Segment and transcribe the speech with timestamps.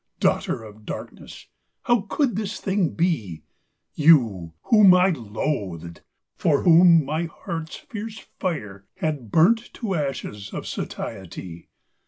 [0.19, 1.45] Daughter of darkness!
[1.83, 3.43] how could this thing be?
[3.93, 6.01] You, whom I loathed!
[6.35, 11.69] for whom my heart's fierce fire Had burnt to ashes of satiety!